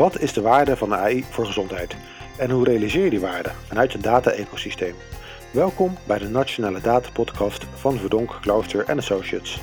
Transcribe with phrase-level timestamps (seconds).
[0.00, 1.96] Wat is de waarde van de AI voor gezondheid?
[2.38, 4.94] En hoe realiseer je die waarde vanuit een data-ecosysteem?
[5.50, 9.60] Welkom bij de Nationale Data Podcast van Verdonk, Klooster Associates.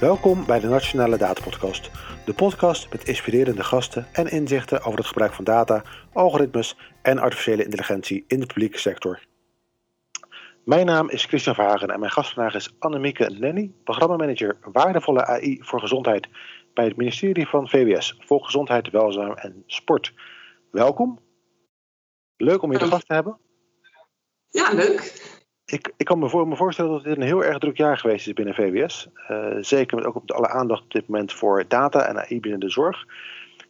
[0.00, 1.90] Welkom bij de Nationale Data Podcast,
[2.26, 7.64] de podcast met inspirerende gasten en inzichten over het gebruik van data, algoritmes en artificiële
[7.64, 9.20] intelligentie in de publieke sector.
[10.64, 15.58] Mijn naam is Christian Verhagen en mijn gast vandaag is Annemieke Nenny, programmamanager Waardevolle AI
[15.62, 16.28] voor Gezondheid
[16.74, 20.14] bij het ministerie van VWS, Volksgezondheid, Welzijn en Sport.
[20.70, 21.18] Welkom.
[22.36, 23.38] Leuk om je te gast te hebben.
[24.48, 25.34] Ja, leuk.
[25.66, 28.26] Ik, ik kan me, voor, me voorstellen dat dit een heel erg druk jaar geweest
[28.26, 29.08] is binnen VWS.
[29.30, 32.60] Uh, zeker met ook op alle aandacht op dit moment voor data en AI binnen
[32.60, 33.04] de zorg.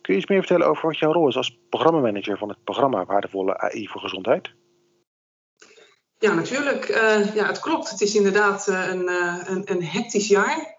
[0.00, 3.04] Kun je iets meer vertellen over wat jouw rol is als programmamanager van het programma
[3.04, 4.50] Waardevolle AI voor Gezondheid?
[6.18, 6.88] Ja, natuurlijk.
[6.88, 7.90] Uh, ja, het klopt.
[7.90, 9.08] Het is inderdaad uh, een,
[9.50, 10.76] een, een, hectisch jaar.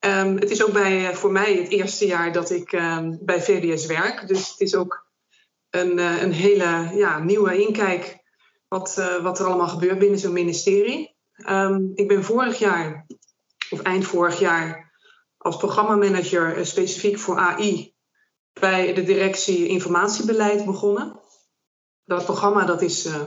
[0.00, 3.86] Um, het is ook bij, voor mij het eerste jaar dat ik um, bij VWS
[3.86, 4.28] werk.
[4.28, 5.06] Dus het is ook
[5.70, 8.24] een, een hele ja, nieuwe inkijk
[8.68, 11.16] wat, uh, wat er allemaal gebeurt binnen zo'n ministerie.
[11.48, 13.06] Um, ik ben vorig jaar,
[13.70, 14.92] of eind vorig jaar,
[15.36, 17.94] als programmamanager uh, specifiek voor AI
[18.52, 21.20] bij de directie informatiebeleid begonnen.
[22.04, 23.22] Dat programma dat is uh,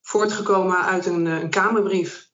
[0.00, 2.30] voortgekomen uit een, een Kamerbrief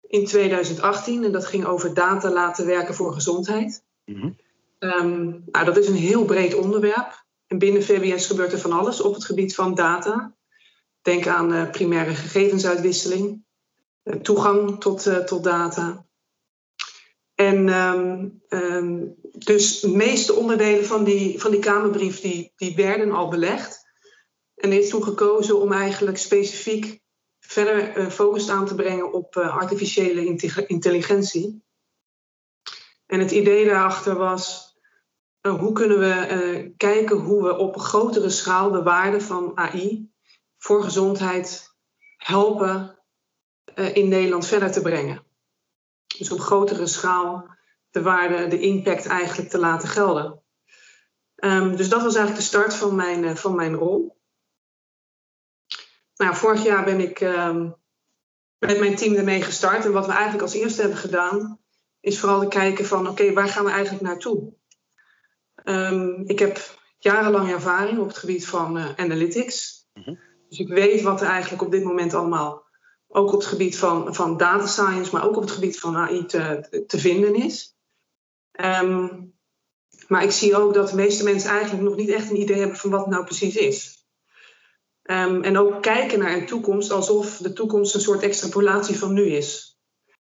[0.00, 3.84] in 2018 en dat ging over data laten werken voor gezondheid.
[4.04, 4.36] Mm -hmm.
[4.78, 7.24] um, nou, dat is een heel breed onderwerp.
[7.46, 10.34] En binnen VWS gebeurt er van alles op het gebied van data.
[11.04, 13.44] Denk aan uh, primaire gegevensuitwisseling,
[14.04, 16.06] uh, toegang tot, uh, tot data.
[17.34, 23.12] En um, um, dus de meeste onderdelen van die, van die Kamerbrief die, die werden
[23.12, 23.86] al belegd.
[24.54, 27.00] En er is toen gekozen om eigenlijk specifiek
[27.40, 30.24] verder focus aan te brengen op artificiële
[30.66, 31.62] intelligentie.
[33.06, 34.76] En het idee daarachter was,
[35.40, 40.12] hoe kunnen we kijken hoe we op grotere schaal de waarde van AI
[40.64, 41.74] voor gezondheid
[42.16, 42.98] helpen
[43.74, 45.24] uh, in Nederland verder te brengen.
[46.18, 47.48] Dus op grotere schaal
[47.90, 50.42] de waarde, de impact eigenlijk te laten gelden.
[51.36, 54.16] Um, dus dat was eigenlijk de start van mijn, uh, van mijn rol.
[56.16, 57.74] Nou, vorig jaar ben ik um,
[58.58, 59.84] met mijn team ermee gestart.
[59.84, 61.60] En wat we eigenlijk als eerste hebben gedaan,
[62.00, 64.54] is vooral te kijken van oké, waar gaan we eigenlijk naartoe?
[65.64, 69.88] Um, ik heb jarenlang ervaring op het gebied van uh, analytics.
[69.92, 70.32] -hmm.
[70.54, 72.64] Dus ik weet wat er eigenlijk op dit moment allemaal,
[73.08, 76.26] ook op het gebied van, van data science, maar ook op het gebied van AI
[76.26, 77.76] te, te vinden is.
[78.60, 79.32] Um,
[80.08, 82.76] maar ik zie ook dat de meeste mensen eigenlijk nog niet echt een idee hebben
[82.76, 84.06] van wat het nou precies is.
[85.02, 89.24] Um, en ook kijken naar een toekomst alsof de toekomst een soort extrapolatie van nu
[89.24, 89.78] is.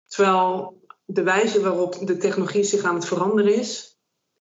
[0.08, 4.00] Terwijl de wijze waarop de technologie zich aan het veranderen is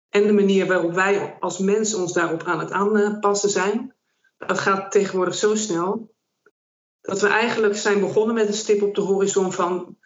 [0.08, 3.94] en de manier waarop wij als mensen ons daarop aan het aanpassen zijn,
[4.46, 6.14] het gaat tegenwoordig zo snel
[7.00, 9.98] dat we eigenlijk zijn begonnen met een stip op de horizon van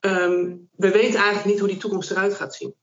[0.00, 2.74] um, we weten eigenlijk niet hoe die toekomst eruit gaat zien.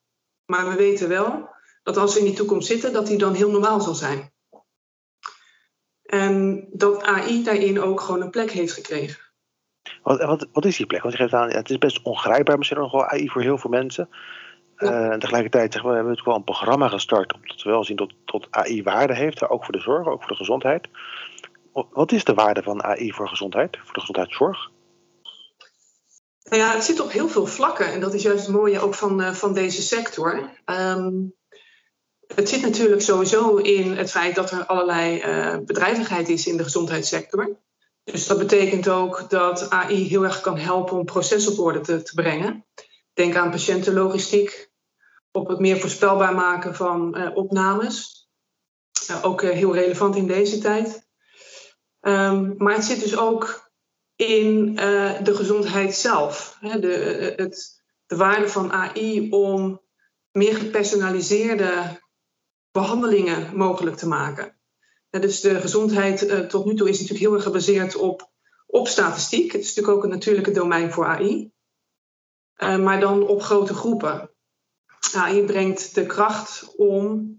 [0.46, 1.50] Maar we weten wel
[1.84, 4.32] dat als we in die toekomst zitten, dat die dan heel normaal zal zijn.
[6.02, 9.20] En dat AI daarin ook gewoon een plek heeft gekregen.
[10.04, 11.02] Wat, wat, wat is die plek?
[11.02, 13.70] Want je geeft aan, het is best ongrijpbaar misschien nog wel AI voor heel veel
[13.70, 14.10] mensen.
[14.82, 17.84] Uh, en tegelijkertijd zeggen we, we hebben natuurlijk wel een programma gestart omdat we wel
[17.84, 20.88] zien dat tot AI waarde heeft, ook voor de zorg, ook voor de gezondheid.
[21.92, 24.70] Wat is de waarde van AI voor gezondheid, voor de gezondheidszorg?
[26.44, 28.94] Nou ja, het zit op heel veel vlakken en dat is juist het mooie ook
[28.94, 30.50] van, uh, van deze sector.
[30.66, 31.34] Um,
[32.36, 36.64] het zit natuurlijk sowieso in het feit dat er allerlei uh, bedrijvigheid is in de
[36.64, 37.58] gezondheidssector.
[38.04, 42.02] Dus dat betekent ook dat AI heel erg kan helpen om processen op orde te,
[42.02, 42.66] te brengen.
[43.14, 44.71] Denk aan patiëntenlogistiek,
[45.32, 48.30] op het meer voorspelbaar maken van uh, opnames.
[49.10, 51.10] Uh, ook uh, heel relevant in deze tijd.
[52.02, 53.70] Um, maar het zit dus ook
[54.16, 54.76] in
[55.24, 56.58] de gezondheid zelf.
[56.60, 59.82] Hè, de, het, de waarde van AI om
[60.32, 62.02] meer gepersonaliseerde
[62.72, 64.60] behandelingen mogelijk te maken.
[65.10, 68.32] dus de gezondheid tot nu toe is natuurlijk heel erg gebaseerd op,
[68.68, 69.52] op statistiek.
[69.52, 71.52] Het is natuurlijk ook een natuurlijke domein voor AI.
[72.58, 74.31] maar dan op grote groepen.
[75.14, 77.30] Nou, je brengt de kracht om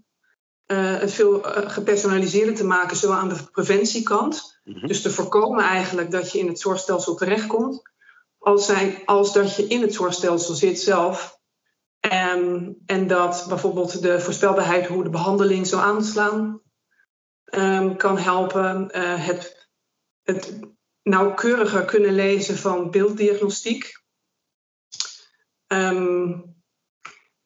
[0.67, 4.87] uh, het veel uh, gepersonaliseerder te maken, zowel aan de preventiekant, mm-hmm.
[4.87, 7.81] dus te voorkomen eigenlijk dat je in het zorgstelsel terechtkomt,
[8.37, 11.41] als, zijn, als dat je in het zorgstelsel zit zelf.
[12.35, 16.61] Um, en dat bijvoorbeeld de voorspelbaarheid hoe de behandeling zou aanslaan,
[17.45, 18.89] um, kan helpen.
[18.95, 19.63] Uh, het
[20.23, 20.59] het
[21.03, 24.01] nauwkeuriger kunnen lezen van beelddiagnostiek.
[25.67, 26.39] Ehm,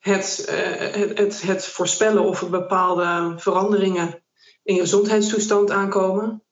[0.08, 4.22] het, uh, het, het, het, voorspellen of er bepaalde veranderingen
[4.62, 6.42] in je gezondheidstoestand aankomen.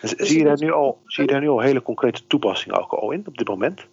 [0.00, 3.10] Zie je daar nu al, zie je daar nu al hele concrete toepassingen ook al
[3.10, 3.86] in op dit moment?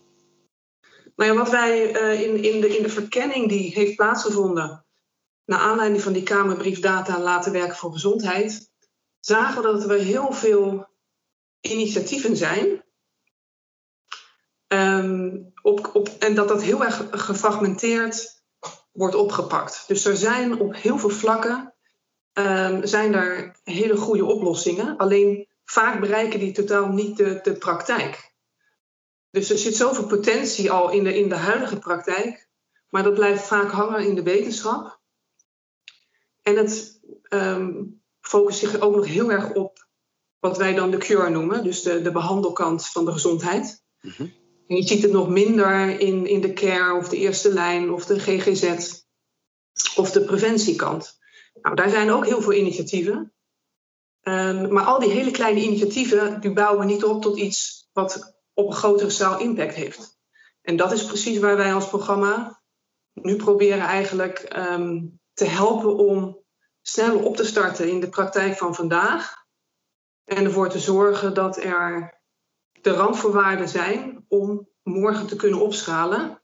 [1.16, 4.86] Nou ja, wat wij uh, in, in, de, in de verkenning die heeft plaatsgevonden,
[5.46, 8.72] naar aanleiding van die Kamerbriefdata laten werken voor gezondheid,
[9.20, 10.88] zagen we dat er heel veel
[11.62, 12.84] initiatieven zijn.
[14.68, 18.44] Um, op, op, en dat dat heel erg gefragmenteerd
[18.96, 19.84] wordt opgepakt.
[19.88, 21.74] Dus er zijn op heel veel vlakken
[22.34, 24.98] um, zijn er hele goede oplossingen.
[24.98, 28.34] Alleen vaak bereiken die totaal niet de, de praktijk.
[29.32, 32.48] Dus er zit zoveel potentie al in de, in de huidige praktijk,
[32.90, 35.00] maar dat blijft vaak hangen in de wetenschap.
[36.42, 37.00] En het
[37.30, 39.88] um, focust zich ook nog heel erg op
[40.40, 43.84] wat wij dan de cure noemen, dus de, de behandelkant van de gezondheid.
[44.02, 47.92] Mm En je ziet het nog minder in, in de care of de eerste lijn
[47.92, 48.94] of de GGZ
[49.96, 51.20] of de preventiekant.
[51.62, 53.34] Nou, daar zijn ook heel veel initiatieven.
[54.22, 58.68] Um, maar al die hele kleine initiatieven, die bouwen niet op tot iets wat op
[58.68, 60.18] een grotere schaal impact heeft.
[60.62, 62.62] En dat is precies waar wij als programma
[63.14, 66.44] nu proberen eigenlijk um, te helpen om
[66.82, 69.34] sneller op te starten in de praktijk van vandaag.
[70.24, 72.14] En ervoor te zorgen dat er
[72.86, 76.42] de randvoorwaarden zijn om morgen te kunnen opschalen.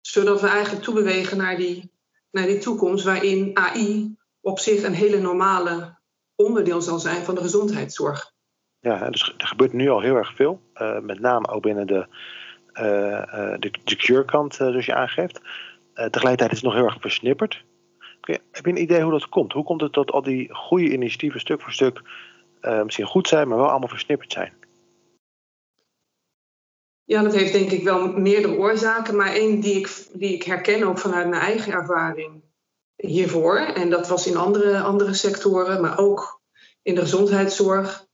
[0.00, 1.92] Zodat we eigenlijk toebewegen naar die,
[2.30, 5.98] naar die toekomst waarin AI op zich een hele normale
[6.34, 8.32] onderdeel zal zijn van de gezondheidszorg.
[8.80, 10.60] Ja, dus er gebeurt nu al heel erg veel.
[10.74, 12.06] Uh, met name ook binnen de,
[12.74, 15.40] uh, de, de cure-kant, zoals je aangeeft.
[15.94, 17.64] tegelijkertijd is het nog heel erg versnipperd.
[18.20, 19.52] Heb je een idee hoe dat komt?
[19.52, 22.02] Hoe komt het dat al die goede initiatieven stuk voor stuk
[22.84, 24.59] misschien goed zijn, maar wel allemaal versnipperd zijn?
[27.10, 30.82] Ja, dat heeft denk ik wel meerdere oorzaken, maar één die ik, die ik herken
[30.82, 32.42] ook vanuit mijn eigen ervaring
[32.96, 33.58] hiervoor.
[33.58, 36.40] En dat was in andere, andere sectoren, maar ook
[36.82, 38.06] in de gezondheidszorg.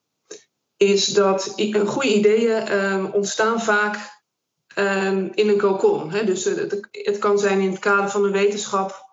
[0.76, 1.52] Is dat
[1.86, 3.96] goede ideeën um, ontstaan vaak
[4.78, 6.10] um, in een.
[6.10, 6.24] Hè?
[6.24, 9.04] Dus het, het, kan zijn in het kader van een wetenschap.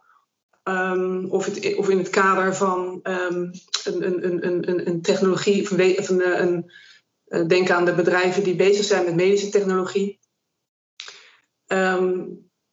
[0.63, 5.71] Um, of, het, of in het kader van een, een, een, een, technologie.
[5.71, 6.71] Een, een,
[7.47, 10.19] denk aan de bedrijven die bezig zijn met medische technologie.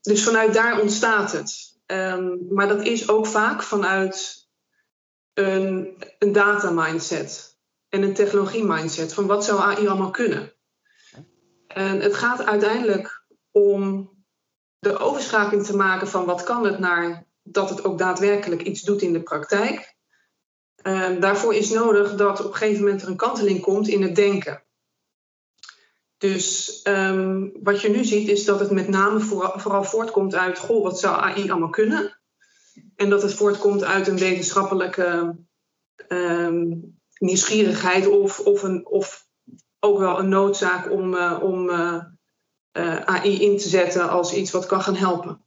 [0.01, 1.79] dus vanuit daar ontstaat het.
[1.87, 4.49] Um, maar dat is ook vaak vanuit
[5.35, 7.59] een, een data mindset
[7.89, 9.15] en een technologie mindset.
[9.15, 10.53] Van wat zou AI allemaal kunnen?
[11.67, 14.11] En het gaat uiteindelijk om
[14.79, 19.03] de overschakeling te maken van wat kan het naar dat het ook daadwerkelijk iets doet
[19.03, 19.97] in de praktijk.
[20.83, 24.15] Um, daarvoor is nodig dat op een gegeven moment er een kanteling komt in het
[24.15, 24.63] denken.
[26.19, 30.59] Dus um, wat je nu ziet is dat het met name vooral, vooral, voortkomt uit,
[30.59, 32.21] goh, wat zou AI allemaal kunnen?
[32.97, 35.37] En dat het voortkomt uit een wetenschappelijke
[36.09, 39.27] um, nieuwsgierigheid of, of, een, of
[39.79, 42.05] ook wel een noodzaak om, uh, om uh,
[42.73, 45.45] uh, AI in te zetten als iets wat kan gaan helpen.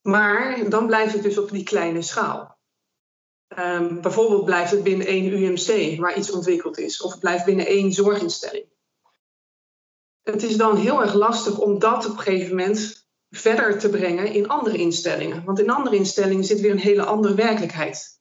[0.00, 2.55] Maar dan blijft het dus op die kleine schaal.
[3.58, 7.66] Um, bijvoorbeeld blijft het binnen één UMC waar iets ontwikkeld is, of het blijft binnen
[7.66, 8.66] één zorginstelling.
[10.22, 14.32] Het is dan heel erg lastig om dat op een gegeven moment verder te brengen
[14.32, 15.44] in andere instellingen.
[15.44, 18.20] Want in andere instellingen zit weer een hele andere werkelijkheid.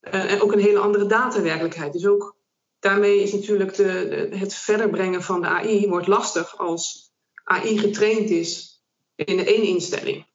[0.00, 1.92] Uh, en ook een hele andere datawerkelijkheid.
[1.92, 2.36] Dus ook
[2.78, 7.12] daarmee is natuurlijk de, de, het verder brengen van de AI wordt lastig als
[7.44, 8.82] AI getraind is
[9.14, 10.25] in één instelling.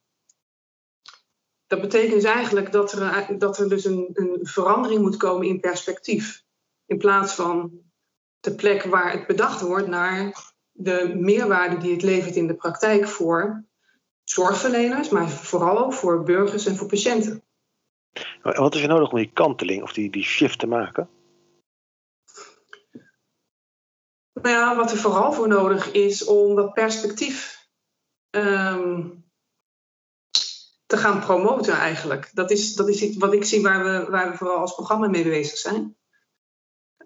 [1.72, 5.60] Dat betekent dus eigenlijk dat er, dat er dus een, een verandering moet komen in
[5.60, 6.44] perspectief.
[6.86, 7.82] In plaats van
[8.40, 13.08] de plek waar het bedacht wordt naar de meerwaarde die het levert in de praktijk
[13.08, 13.64] voor
[14.24, 17.44] zorgverleners, maar vooral ook voor burgers en voor patiënten.
[18.42, 21.10] Wat is er nodig om die kanteling of die, die shift te maken?
[24.34, 27.68] Nou ja, wat er vooral voor nodig is om dat perspectief
[28.30, 29.21] um,
[30.92, 32.30] te gaan promoten eigenlijk.
[32.34, 35.08] Dat is, dat is iets wat ik zie waar we, waar we vooral als programma
[35.08, 35.96] mee bezig zijn.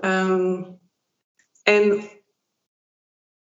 [0.01, 0.79] Um,
[1.63, 2.09] en,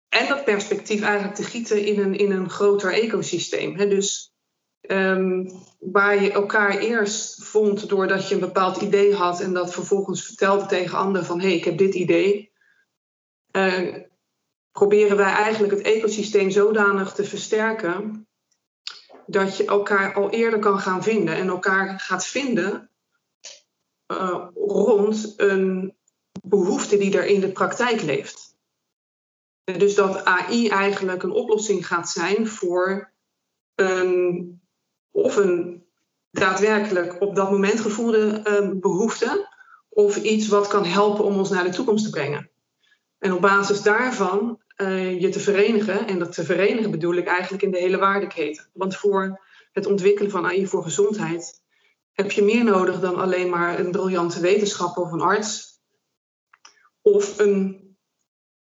[0.09, 3.77] en dat perspectief eigenlijk te gieten in een, in een groter ecosysteem.
[3.77, 4.33] Dus
[4.81, 10.25] um, waar je elkaar eerst vond doordat je een bepaald idee had en dat vervolgens
[10.25, 12.51] vertelde tegen anderen van hé, hey, ik heb dit idee.
[13.51, 13.95] Uh,
[14.71, 18.25] proberen wij eigenlijk het ecosysteem zodanig te versterken
[19.31, 22.89] dat je elkaar al eerder kan gaan vinden en elkaar gaat vinden
[24.07, 25.95] uh, rond een
[26.43, 28.55] behoefte die er in de praktijk leeft.
[29.63, 33.11] Dus dat AI eigenlijk een oplossing gaat zijn voor
[33.75, 34.61] een,
[35.11, 35.85] of een
[36.31, 39.49] daadwerkelijk op dat moment gevoelde uh, behoefte,
[39.89, 42.49] of iets wat kan helpen om ons naar de toekomst te brengen.
[43.19, 47.63] En op basis daarvan uh, je te verenigen, en dat te verenigen bedoel ik eigenlijk
[47.63, 48.69] in de hele waardeketen.
[48.73, 51.61] Want voor het ontwikkelen van AI voor gezondheid
[52.11, 55.79] heb je meer nodig dan alleen maar een briljante wetenschapper of een arts.
[57.01, 57.89] Of een,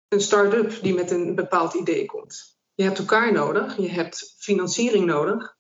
[0.07, 2.59] een start-up die met een bepaald idee komt.
[2.73, 5.57] Je hebt elkaar nodig, je hebt financiering nodig.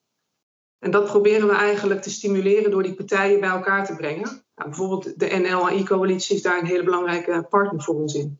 [0.79, 4.45] En dat proberen we eigenlijk te stimuleren door die partijen bij elkaar te brengen.
[4.55, 8.39] Nou, bijvoorbeeld de NL-AI-coalitie is daar een hele belangrijke partner voor ons in.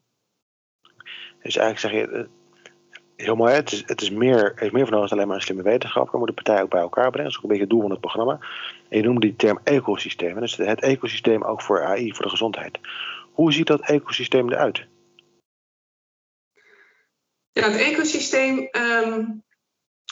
[1.42, 2.26] Dus eigenlijk zeg je, eh,
[3.16, 5.64] heel mooi, het is, het is meer, heeft meer van dan alleen maar een slimme
[5.64, 6.12] wetenschapper.
[6.12, 7.24] We moeten partijen ook bij elkaar brengen.
[7.24, 8.40] Dat is ook een beetje het doel van het programma.
[8.90, 10.40] En je noemde die term ecosysteem.
[10.40, 12.80] Dus het ecosysteem ook voor AI, voor de gezondheid.
[13.32, 14.88] Hoe ziet dat ecosysteem eruit?
[17.52, 18.70] Ja, het ecosysteem.
[18.72, 19.44] Um,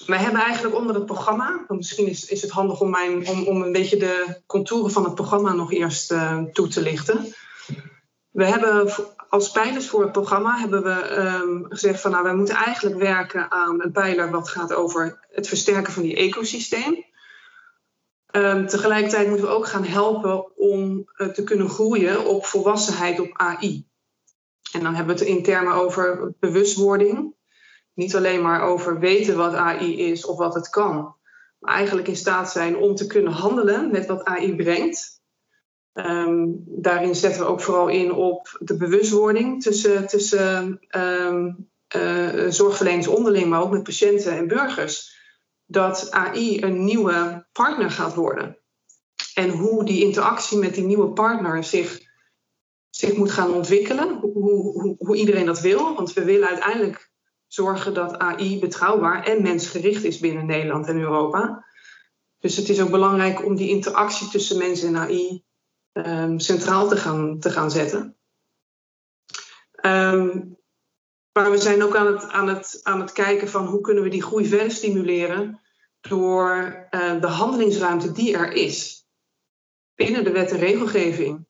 [0.06, 1.66] wij hebben eigenlijk onder het programma.
[1.68, 5.16] Misschien is, is het handig om, mijn, om, om een beetje de contouren van het
[5.16, 7.34] programma nog eerst uh, toe te lichten.
[8.30, 8.92] We hebben
[9.30, 13.52] als pijlers voor het programma hebben we um, gezegd van nou, wij moeten eigenlijk werken
[13.52, 17.06] aan een pijler wat gaat over het versterken van die ecosysteem.
[18.32, 23.34] Um, tegelijkertijd moeten we ook gaan helpen om uh, te kunnen groeien op volwassenheid op
[23.34, 23.86] AI.
[24.72, 27.36] En dan hebben we het in termen over bewustwording.
[27.94, 31.16] Niet alleen maar over weten wat AI is of wat het kan.
[31.60, 35.17] Maar eigenlijk in staat zijn om te kunnen handelen met wat AI brengt.
[36.06, 43.08] Um, daarin zetten we ook vooral in op de bewustwording tussen, tussen um, uh, zorgverleners
[43.08, 45.16] onderling, maar ook met patiënten en burgers.
[45.66, 48.58] Dat AI een nieuwe partner gaat worden.
[49.34, 52.02] En hoe die interactie met die nieuwe partner zich,
[52.90, 54.20] zich moet gaan ontwikkelen.
[54.20, 55.96] Hoe, hoe, hoe iedereen dat wil.
[55.96, 57.12] Want we willen uiteindelijk
[57.48, 61.66] zorgen dat AI betrouwbaar en mensgericht is binnen Nederland en Europa.
[62.40, 65.46] Dus het is ook belangrijk om die interactie tussen mensen en AI
[66.06, 68.18] um, centraal te gaan, te gaan zetten.
[69.82, 70.58] Um,
[71.32, 74.10] maar we zijn ook aan het, aan, het, aan het kijken van hoe kunnen we
[74.10, 75.62] die groei verder stimuleren
[76.02, 79.06] door uh, de handelingsruimte die er is
[79.96, 81.48] binnen de wet en regelgeving,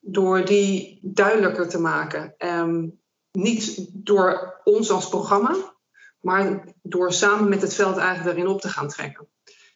[0.00, 2.34] door die duidelijker te maken.
[2.38, 3.00] Um,
[3.32, 5.76] niet door ons als programma,
[6.20, 9.28] maar door samen met het veld eigenlijk daarin op te gaan trekken.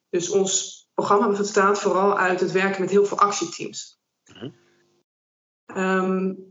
[0.08, 4.00] Dus ons programma bestaat vooral uit het werken met heel veel actieteams.
[5.76, 6.50] Um,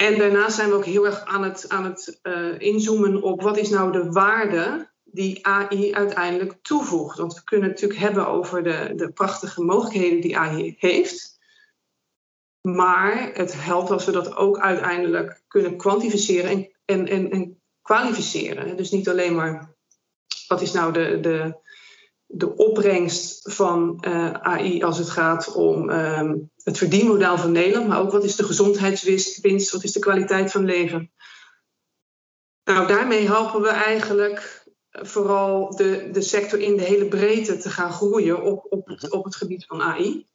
[0.00, 3.56] en daarnaast zijn we ook heel erg aan het, aan het uh, inzoomen op wat
[3.56, 7.18] is nou de waarde die AI uiteindelijk toevoegt.
[7.18, 11.38] Want we kunnen het natuurlijk hebben over de, de prachtige mogelijkheden die AI heeft.
[12.60, 18.76] Maar het helpt als we dat ook uiteindelijk kunnen kwantificeren en, en, en, en kwalificeren.
[18.76, 19.74] Dus niet alleen maar
[20.48, 21.54] wat is nou de, de,
[22.26, 28.00] de opbrengst van uh, AI als het gaat om um, het verdienmodel van Nederland, maar
[28.00, 31.10] ook wat is de gezondheidswinst, wat is de kwaliteit van leven.
[32.64, 37.92] Nou, daarmee helpen we eigenlijk vooral de, de sector in de hele breedte te gaan
[37.92, 40.26] groeien op, op, het, op het gebied van AI.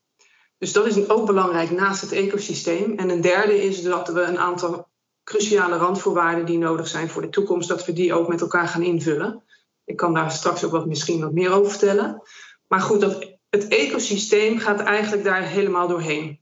[0.58, 2.98] Dus dat is ook belangrijk naast het ecosysteem.
[2.98, 4.88] En een derde is dat we een aantal
[5.24, 8.84] cruciale randvoorwaarden die nodig zijn voor de toekomst, dat we die ook met elkaar gaan
[8.84, 9.44] invullen.
[9.86, 12.22] Ik kan daar straks ook wat, misschien wat meer over vertellen.
[12.68, 16.40] Maar goed, dat, het ecosysteem gaat eigenlijk daar helemaal doorheen.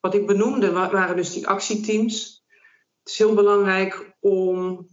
[0.00, 2.44] Wat ik benoemde waren dus die actieteams.
[2.98, 4.86] Het is heel belangrijk om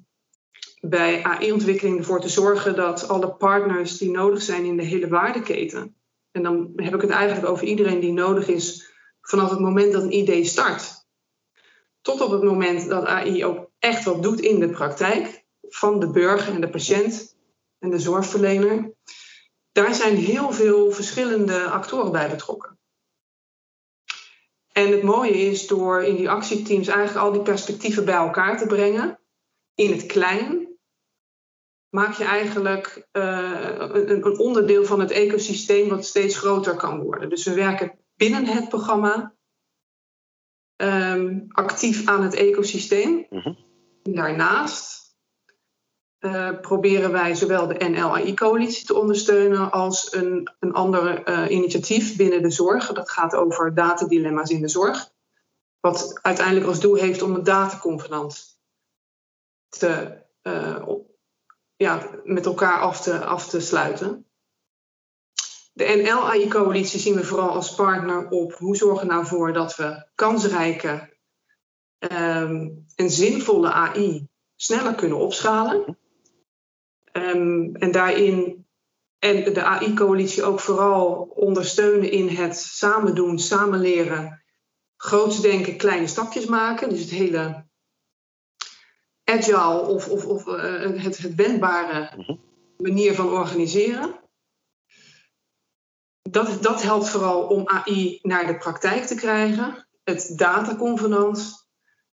[0.80, 5.96] bij AI-ontwikkeling ervoor te zorgen dat alle partners die nodig zijn in de hele waardeketen,
[6.32, 10.04] en dan heb ik het eigenlijk over iedereen die nodig is vanaf het moment dat
[10.04, 11.08] een idee start,
[12.02, 16.12] tot op het moment dat AI ook echt wat doet in de praktijk, van de
[16.12, 17.38] burger en de patiënt
[17.80, 18.94] en de zorgverlener.
[19.72, 22.80] Daar zijn heel veel verschillende actoren bij betrokken.
[24.72, 28.66] En het mooie is door in die actieteams eigenlijk al die perspectieven bij elkaar te
[28.66, 29.20] brengen,
[29.76, 30.78] in het klein,
[31.90, 37.30] maak je eigenlijk uh, een, een, onderdeel van het ecosysteem wat steeds groter kan worden.
[37.30, 39.36] Dus we werken binnen het programma
[40.76, 43.26] um, actief aan het ecosysteem.
[43.30, 43.68] Mm
[44.04, 45.09] Daarnaast
[46.20, 52.42] uh, proberen wij zowel de NLAI-coalitie te ondersteunen als een, een ander uh, initiatief binnen
[52.42, 52.94] de zorg.
[52.94, 55.12] Dat gaat over datadilemma's in de zorg.
[55.80, 58.60] Wat uiteindelijk als doel heeft om een dataconvenant
[59.70, 60.86] te, uh,
[61.76, 64.26] ja, met elkaar af te, af te sluiten.
[65.74, 70.08] De NL-AI-coalitie zien we vooral als partner op hoe zorgen we nou voor dat we
[70.16, 71.18] kansrijke
[71.98, 75.98] ehm, een zinvolle AI sneller kunnen opschalen.
[77.20, 78.68] Um, en daarin
[79.20, 84.44] en de AI-coalitie ook vooral ondersteunen in het samen doen, samen leren,
[84.98, 86.90] groots denken, kleine stapjes maken.
[86.90, 87.68] Dus het hele
[89.24, 92.36] agile of, of, of uh, het, het wendbare mhm.
[92.78, 94.20] manier van organiseren.
[96.22, 99.88] Dat, dat helpt vooral om AI naar de praktijk te krijgen.
[100.04, 101.69] Het dataconvenant,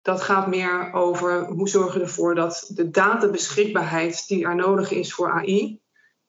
[0.06, 5.14] dat gaat meer over hoe zorgen we ervoor dat de databeschikbaarheid die er nodig is
[5.14, 5.80] voor AI.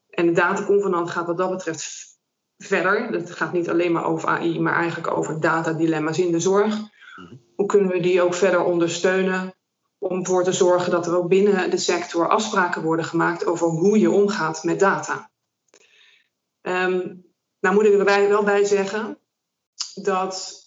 [0.10, 2.18] En de dataconvenant gaat wat dat betreft
[2.58, 3.08] verder.
[3.08, 6.76] Het gaat niet alleen maar over AI, maar eigenlijk over datadilemma's in de zorg.
[6.76, 7.36] Mhm.
[7.56, 9.54] Hoe kunnen we die ook verder ondersteunen
[9.98, 14.00] om ervoor te zorgen dat er ook binnen de sector afspraken worden gemaakt over hoe
[14.00, 15.32] je omgaat met data.
[16.62, 17.26] Um,
[17.60, 19.20] nou moet ik er wel bij zeggen
[19.94, 20.62] dat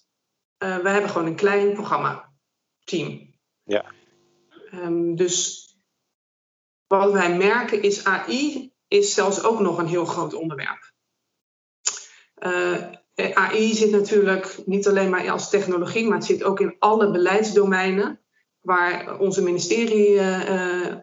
[0.58, 2.29] uh, wij hebben gewoon een klein programma,
[2.90, 3.34] team.
[3.64, 3.84] Ja.
[4.74, 5.66] Um, dus
[6.86, 10.92] wat wij merken is AI is zelfs ook nog een heel groot onderwerp.
[12.38, 12.76] Uh,
[13.14, 17.10] eh, AI zit natuurlijk niet alleen maar als technologie, maar het zit ook in alle
[17.10, 18.20] beleidsdomeinen
[18.60, 20.96] waar onze ministerie uh,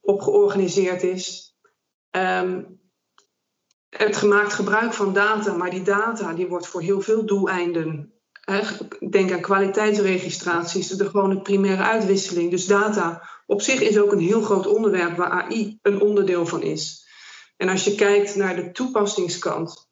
[0.00, 1.56] op georganiseerd is.
[2.10, 2.80] Um,
[3.88, 8.13] het gemaakt gebruik van data, maar die data die wordt voor heel veel doeleinden.
[9.10, 12.50] Denk aan kwaliteitsregistraties, de gewone primaire uitwisseling.
[12.50, 16.62] Dus data op zich is ook een heel groot onderwerp waar AI een onderdeel van
[16.62, 17.08] is.
[17.56, 19.88] En als je kijkt naar de toepassingskant,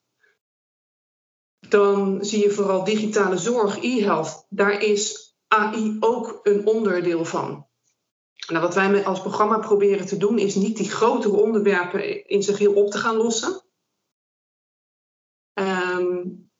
[1.69, 4.47] dan zie je vooral digitale zorg, e-health.
[4.49, 7.67] Daar is AI ook een onderdeel van.
[8.47, 12.59] Nou, wat wij als programma proberen te doen, is niet die grotere onderwerpen in zich
[12.59, 13.63] heel op te gaan lossen.
[15.55, 16.51] Um,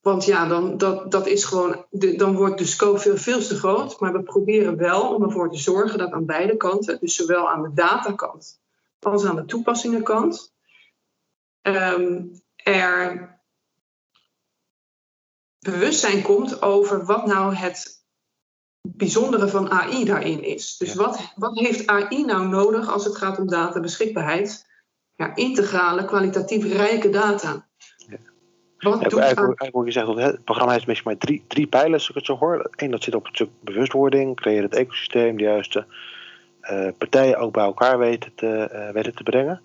[0.00, 3.56] want ja, dan, dat, dat is gewoon, de, dan wordt de scope veel, veel te
[3.56, 4.00] groot.
[4.00, 7.62] Maar we proberen wel om ervoor te zorgen dat aan beide kanten, dus zowel aan
[7.62, 8.60] de datakant
[9.00, 10.54] als aan de toepassingenkant,
[11.62, 13.28] um, er
[15.58, 18.04] bewustzijn komt over wat nou het
[18.80, 20.76] bijzondere van AI daarin is.
[20.76, 24.68] Dus wat, wat heeft AI nou nodig als het gaat om databeschikbaarheid?
[25.14, 27.68] Ja, integrale, kwalitatief rijke data.
[28.80, 32.70] Eigenlijk, zeggen, het programma heeft misschien maar drie, drie pijlers, als ik het zo hoor.
[32.76, 35.84] Eén, dat zit op het stuk bewustwording, creëren het ecosysteem, de juiste
[36.62, 39.60] uh, partijen ook bij elkaar weten te, uh, weten te brengen.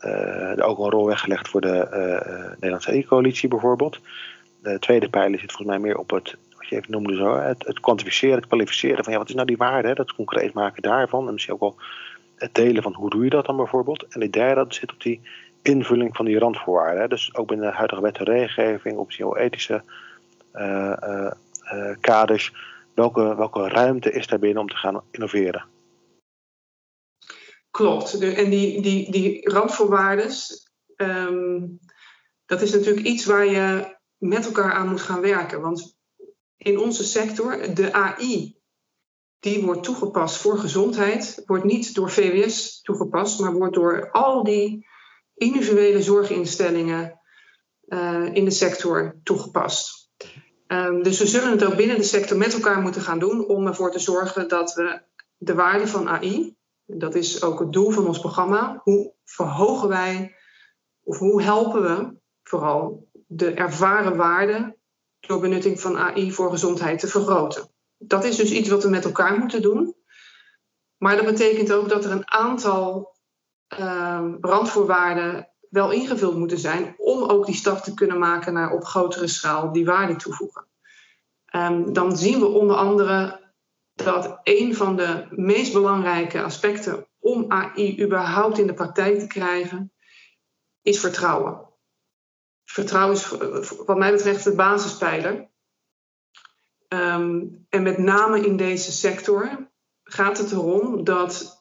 [0.00, 1.88] Uh, ook een rol weggelegd voor de
[2.52, 4.00] Nederlandse E-coalitie bijvoorbeeld.
[4.62, 7.66] De tweede pijler zit volgens mij meer op het, wat je even noemde zo, het,
[7.66, 10.82] het kwantificeren, het kwalificeren van ja, wat is nou die waarde, hè, dat concreet maken
[10.82, 11.26] daarvan.
[11.26, 11.76] En misschien ook wel
[12.36, 14.06] het delen van hoe doe je dat dan bijvoorbeeld.
[14.08, 15.20] En de derde, dat zit op die
[15.66, 17.08] invulling van die randvoorwaarden.
[17.08, 19.82] Dus ook binnen de huidige wet en regelgeving, op ethische
[20.54, 21.30] uh, uh,
[21.72, 22.52] uh, kaders.
[22.94, 25.64] Welke, welke ruimte is daar binnen om te gaan innoveren?
[27.70, 28.18] Klopt.
[28.18, 30.30] En die, die, die randvoorwaarden,
[30.96, 31.78] um,
[32.46, 35.60] dat is natuurlijk iets waar je met elkaar aan moet gaan werken.
[35.60, 35.96] Want
[36.56, 38.56] in onze sector, de AI,
[39.38, 44.86] die wordt toegepast voor gezondheid, wordt niet door VWS toegepast, maar wordt door al die
[45.36, 47.20] individuele zorginstellingen
[47.86, 50.10] uh, in de sector toegepast.
[50.66, 53.66] Um, dus we zullen het ook binnen de sector met elkaar moeten gaan doen om
[53.66, 55.02] ervoor te zorgen dat we
[55.36, 60.36] de waarde van AI, dat is ook het doel van ons programma, hoe verhogen wij
[61.02, 64.76] of hoe helpen we vooral de ervaren waarde
[65.20, 67.70] door benutting van AI voor gezondheid te vergroten.
[67.98, 69.94] Dat is dus iets wat we met elkaar moeten doen.
[70.96, 73.15] Maar dat betekent ook dat er een aantal
[74.40, 79.26] randvoorwaarden wel ingevuld moeten zijn om ook die stap te kunnen maken naar op grotere
[79.26, 80.66] schaal die waarde toevoegen.
[81.56, 83.44] Um, dan zien we onder andere
[83.94, 89.92] dat een van de meest belangrijke aspecten om AI überhaupt in de praktijk te krijgen,
[90.82, 91.68] is vertrouwen.
[92.64, 93.28] Vertrouwen is
[93.86, 95.48] wat mij betreft de basispijler.
[96.88, 99.70] Um, en met name in deze sector
[100.02, 101.55] gaat het erom dat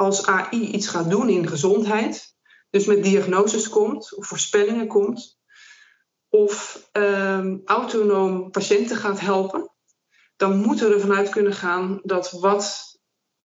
[0.00, 2.34] als AI iets gaat doen in gezondheid,
[2.70, 5.38] dus met diagnoses komt of voorspellingen komt,
[6.28, 9.72] of um, autonoom patiënten gaat helpen,
[10.36, 12.98] dan moeten we ervan uit kunnen gaan dat wat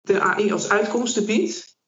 [0.00, 1.78] de AI als uitkomsten biedt,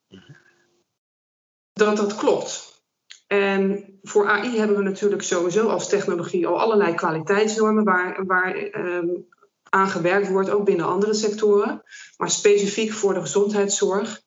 [1.73, 2.83] dat dat klopt.
[3.27, 9.29] En voor AI hebben we natuurlijk sowieso als technologie al allerlei kwaliteitsnormen waar, waar um,
[9.63, 11.83] aan gewerkt wordt, ook binnen andere sectoren.
[12.17, 14.22] Maar specifiek voor de gezondheidszorg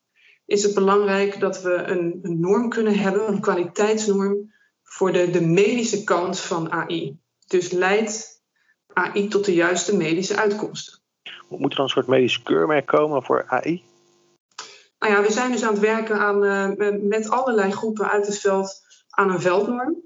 [0.46, 4.54] is het belangrijk dat we een, een norm kunnen hebben, een kwaliteitsnorm
[4.84, 7.18] voor de, de medische kant van AI.
[7.48, 8.44] Dus leidt
[8.94, 11.00] AI tot de juiste medische uitkomsten.
[11.50, 13.84] Moet er dan een soort medisch keurmerk komen voor AI?
[15.00, 16.40] Nou ja, we zijn dus aan het werken aan,
[17.08, 20.04] met allerlei groepen uit het veld aan een veldnorm.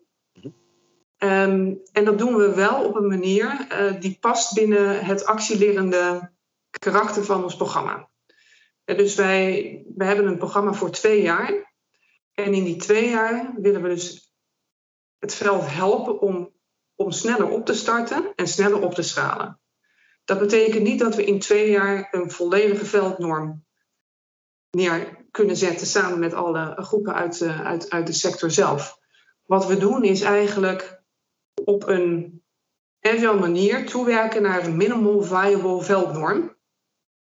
[1.21, 6.31] Um, en dat doen we wel op een manier uh, die past binnen het actielerende
[6.79, 8.08] karakter van ons programma.
[8.97, 11.73] Dus wij, wij hebben een programma voor twee jaar.
[12.33, 14.33] En in die twee jaar willen we dus
[15.19, 16.53] het veld helpen om,
[16.95, 19.59] om sneller op te starten en sneller op te schalen.
[20.25, 23.65] Dat betekent niet dat we in twee jaar een volledige veldnorm
[24.69, 28.99] neer kunnen zetten samen met alle groepen uit, uit, uit de sector zelf.
[29.45, 31.01] Wat we doen is eigenlijk
[31.63, 32.43] op een
[32.99, 36.57] agile manier toewerken naar een minimal viable veldnorm.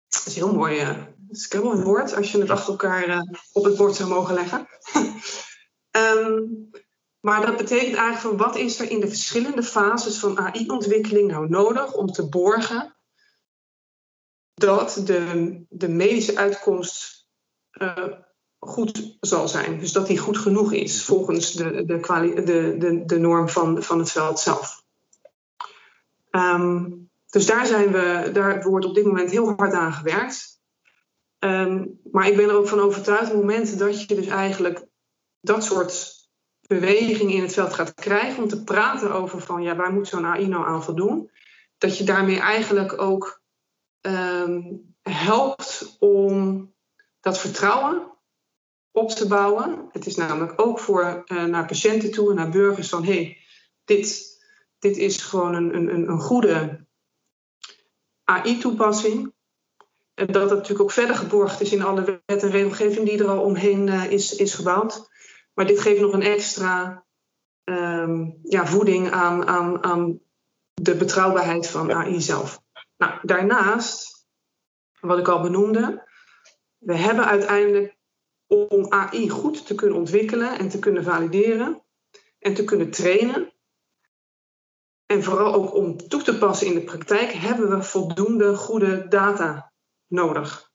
[0.07, 1.17] Dat is heel mooi.
[1.29, 4.67] Is een woord als je het achter elkaar uh, op het bord zou mogen leggen.
[5.91, 6.69] um,
[7.27, 11.49] maar dat betekent eigenlijk van wat is er in de verschillende fases van AI-ontwikkeling nou
[11.49, 12.97] nodig om te borgen
[14.53, 17.27] dat de, de medische uitkomst
[17.71, 18.13] uh,
[18.59, 19.79] goed zal zijn.
[19.79, 24.11] Dus dat die goed genoeg is volgens de, de, de, de, norm van, van het
[24.11, 24.83] veld zelf.
[26.31, 30.58] Um, dus daar, zijn we, daar wordt op dit moment heel hard aan gewerkt.
[31.39, 34.85] Um, maar ik ben er ook van overtuigd, op het moment dat je dus eigenlijk
[35.41, 36.17] dat soort
[36.67, 40.25] beweging in het veld gaat krijgen, om te praten over van ja, waar moet zo'n
[40.25, 41.31] AI nou aan voldoen,
[41.77, 43.41] dat je daarmee eigenlijk ook
[44.01, 46.73] um, helpt om
[47.19, 48.11] dat vertrouwen
[48.91, 49.89] op te bouwen.
[49.91, 53.37] Het is namelijk ook voor uh, naar patiënten toe en naar burgers van hé, hey,
[53.85, 54.37] dit,
[54.79, 56.85] dit is gewoon een, een, een goede
[58.23, 59.33] AI-toepassing.
[60.19, 63.27] En dat het natuurlijk ook verder geborgd is in alle wet en regelgeving die er
[63.27, 65.09] al omheen uh, is, is gebouwd.
[65.53, 67.05] Maar dit geeft nog een extra
[67.63, 70.19] um, ja, voeding aan, aan, aan
[70.73, 72.61] de betrouwbaarheid van AI zelf.
[72.97, 74.27] Nou, daarnaast,
[74.99, 76.07] wat ik al benoemde,
[76.77, 77.97] we hebben uiteindelijk
[78.47, 81.83] om AI goed te kunnen ontwikkelen en te kunnen valideren
[82.39, 83.53] en te kunnen trainen.
[85.05, 89.68] En vooral ook om toe te passen in de praktijk hebben we voldoende goede data
[90.09, 90.71] nodig.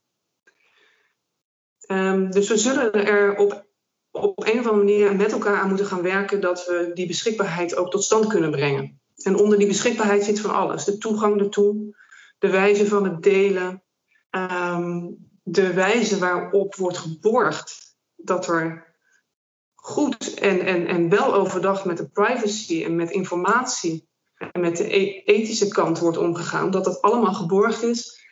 [1.91, 3.67] Um, dus we zullen er op,
[4.11, 7.77] op een of andere manier met elkaar aan moeten gaan werken dat we die beschikbaarheid
[7.77, 9.01] ook tot stand kunnen brengen.
[9.23, 10.85] En onder die beschikbaarheid zit van alles.
[10.85, 11.97] De toegang ertoe,
[12.39, 13.83] de wijze van het delen,
[14.31, 18.95] um, de wijze waarop wordt geborgd dat er
[19.75, 24.97] goed en, en, en wel overdacht met de privacy en met informatie en met de
[24.97, 28.24] e-, ethische kant wordt omgegaan, dat dat allemaal geborgd is,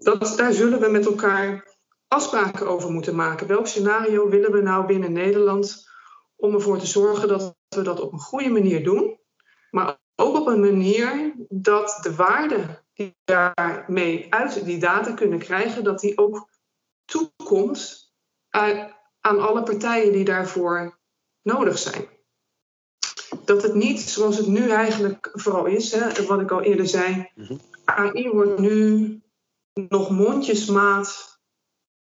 [0.00, 1.76] dat, daar zullen we met elkaar
[2.08, 3.46] afspraken over moeten maken.
[3.46, 5.88] Welk scenario willen we nou binnen Nederland
[6.36, 9.18] om ervoor te zorgen dat we dat op een goede manier doen,
[9.70, 15.84] maar ook op een manier dat de waarde die daarmee uit die data kunnen krijgen,
[15.84, 16.48] dat die ook
[17.04, 18.12] toekomt
[19.20, 20.98] aan alle partijen die daarvoor
[21.42, 22.08] nodig zijn.
[23.44, 27.30] Dat het niet zoals het nu eigenlijk vooral is, hè, wat ik al eerder zei,
[27.34, 27.56] mhm.
[27.84, 29.22] AI wordt nu
[29.88, 31.40] nog mondjesmaat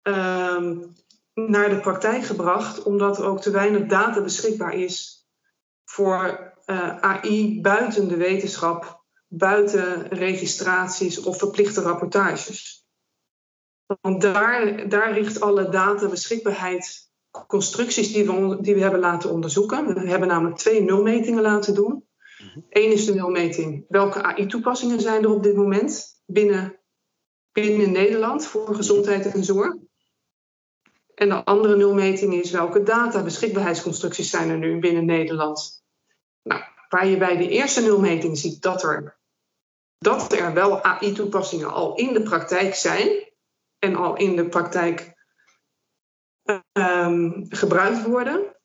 [0.03, 0.93] um,
[1.34, 5.27] naar de praktijk gebracht, omdat er ook te weinig data beschikbaar is
[5.84, 12.86] voor uh, AI buiten de wetenschap, buiten registraties of verplichte rapportages.
[14.01, 17.08] Want daar, daar richt alle data beschikbaarheid
[17.47, 19.93] constructies die we, die we hebben laten onderzoeken.
[19.93, 22.06] We hebben namelijk twee nulmetingen laten doen.
[22.69, 23.86] Eén is de nulmeting.
[23.88, 26.77] Welke AI-toepassingen zijn er op dit moment binnen,
[27.62, 29.76] binnen Nederland voor gezondheid en zorg?
[31.15, 35.84] En de andere nulmeting is welke data beschikbaarheidsconstructies zijn er nu binnen Nederland?
[36.43, 39.20] Nou, waar je bij de eerste nulmeting ziet dat er,
[39.98, 43.32] dat er wel AI-toepassingen al in de praktijk zijn,
[43.80, 45.15] en al in de praktijk
[46.72, 48.56] um, gebruikt worden,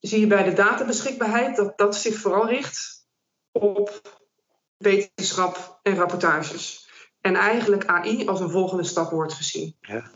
[0.00, 3.06] zie je bij de databeschikbaarheid dat dat zich vooral richt
[3.52, 4.02] op
[4.76, 6.83] wetenschap en rapportages.
[7.24, 9.76] En eigenlijk AI als een volgende stap wordt gezien.
[9.80, 10.10] Ja.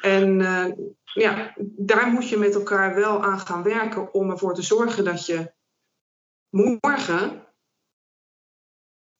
[0.00, 0.66] En uh,
[1.04, 5.26] ja, daar moet je met elkaar wel aan gaan werken om ervoor te zorgen dat
[5.26, 5.52] je
[6.50, 7.46] morgen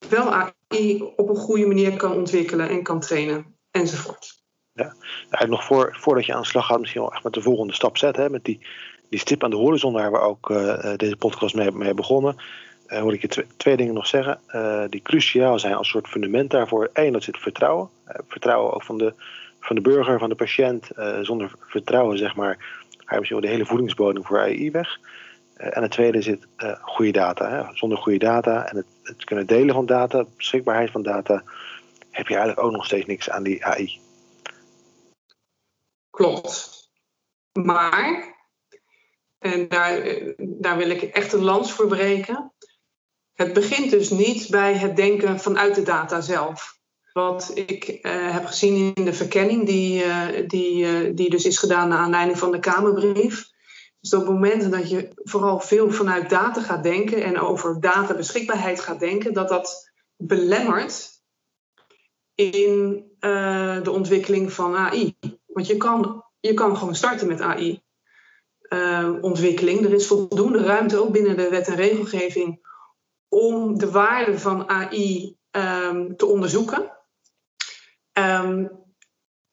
[0.09, 4.43] wel AI op een goede manier kan ontwikkelen en kan trainen enzovoort.
[4.71, 7.41] Ja, eigenlijk nog voor, voordat je aan de slag gaat, misschien wel echt met de
[7.41, 8.23] volgende stap zetten.
[8.23, 8.67] Hè, met die,
[9.09, 12.35] die stip aan de horizon waar we ook uh, deze podcast mee, mee begonnen.
[12.87, 14.39] Uh, ik je twee dingen nog zeggen.
[14.51, 16.89] Uh, die cruciaal zijn als soort fundament daarvoor.
[16.93, 17.89] Eén, dat zit vertrouwen.
[18.27, 19.13] vertrouwen ook van de,
[19.59, 20.87] van de burger, van de patiënt.
[21.21, 22.57] zonder vertrouwen, zeg maar,
[22.97, 24.99] je misschien wel de hele voedingsbodem voor AI weg.
[25.55, 26.47] en het tweede zit
[26.81, 27.49] goede data.
[27.49, 27.75] Hè.
[27.77, 31.43] Zonder goede data en het, het kunnen delen van data, beschikbaarheid van data
[32.15, 33.99] heb je eigenlijk ook nog steeds niks aan die AI.
[36.09, 36.89] Klopt.
[37.51, 38.35] Maar,
[39.39, 40.03] en daar,
[40.37, 42.53] daar wil ik echt een lans voor breken.
[43.35, 46.79] Het begint dus niet bij het denken vanuit de data zelf.
[47.13, 51.57] Wat ik eh, heb gezien in de verkenning, die, uh, die, uh, die dus is
[51.57, 53.53] gedaan naar aanleiding van de Kamerbrief.
[53.99, 58.79] Dus op het moment dat je vooral veel vanuit data gaat denken en over databeschikbaarheid
[58.79, 61.09] gaat denken, dat dat belemmert
[62.35, 63.03] in
[63.83, 65.17] de ontwikkeling van AI.
[65.45, 67.41] Want je kan, je kan gewoon starten met
[68.69, 69.85] AI-ontwikkeling.
[69.85, 72.64] er is voldoende ruimte ook binnen de wet en regelgeving
[73.29, 76.91] om de waarde van AI um, te onderzoeken.
[78.13, 78.83] Um,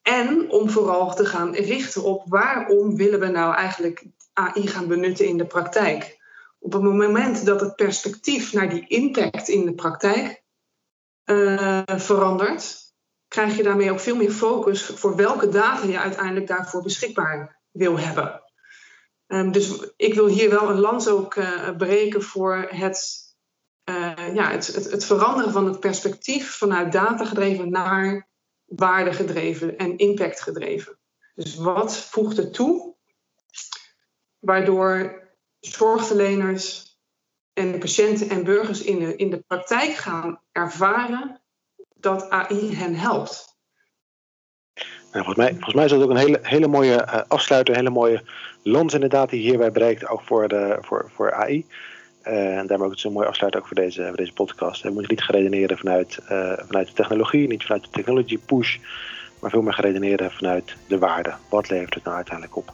[0.02, 5.26] en om vooral te gaan richten op waarom willen we nou eigenlijk AI gaan benutten
[5.26, 6.20] in de praktijk.
[6.58, 10.42] Op het moment dat het perspectief naar die impact in de praktijk
[11.24, 12.94] uh, verandert,
[13.28, 17.98] krijg je daarmee ook veel meer focus voor welke data je uiteindelijk daarvoor beschikbaar wil
[17.98, 18.42] hebben.
[19.26, 23.21] Um, dus ik wil hier wel een lans ook uh, breken voor het
[23.84, 28.28] uh, ja, het, het, het, veranderen van het perspectief vanuit data gedreven naar
[28.64, 30.98] waarde gedreven en impact gedreven.
[31.34, 32.94] Dus wat voegt er toe
[34.38, 35.22] waardoor
[35.60, 36.96] zorgverleners
[37.52, 41.40] en patiënten en burgers in de, in de praktijk gaan ervaren
[41.94, 43.52] dat AI hen helpt.
[45.12, 47.80] Nou, volgens, mij, volgens mij is dat ook een hele, hele mooie uh, afsluiter, een
[47.80, 48.22] hele mooie
[48.62, 51.66] lans inderdaad die hierbij breekt, ook voor, de, voor, voor AI.
[52.26, 54.82] Uh, en daarom ook het zo mooi afsluiten ook voor deze, voor deze podcast.
[54.82, 58.78] We moeten niet geredeneren vanuit, uh, vanuit de technologie, niet vanuit de technology push,
[59.40, 61.35] maar veel meer geredeneren vanuit de waarde.
[61.48, 62.72] Wat levert het nou uiteindelijk op?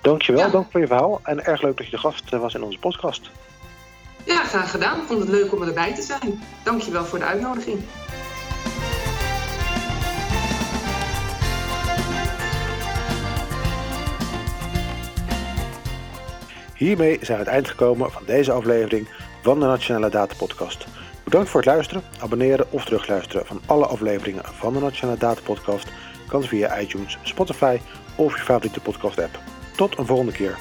[0.00, 0.50] Dankjewel, ja.
[0.50, 3.30] dank voor je verhaal en erg leuk dat je de gast was in onze podcast.
[4.24, 5.00] Ja, graag gedaan.
[5.00, 6.42] Ik vond het leuk om erbij te zijn.
[6.64, 7.80] Dankjewel voor de uitnodiging.
[16.84, 19.08] Hiermee zijn we het eind gekomen van deze aflevering
[19.42, 20.86] van de Nationale Data Podcast.
[21.24, 25.88] Bedankt voor het luisteren, abonneren of terugluisteren van alle afleveringen van de Nationale Data Podcast
[26.28, 27.78] kan via iTunes, Spotify
[28.16, 29.38] of je favoriete podcast app.
[29.76, 30.56] Tot een volgende keer.